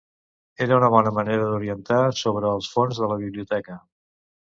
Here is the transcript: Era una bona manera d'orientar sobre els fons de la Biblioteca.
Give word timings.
Era 0.65 0.77
una 0.77 0.87
bona 0.93 1.11
manera 1.17 1.43
d'orientar 1.51 1.99
sobre 2.21 2.53
els 2.53 2.71
fons 2.77 3.03
de 3.03 3.11
la 3.13 3.19
Biblioteca. 3.25 3.77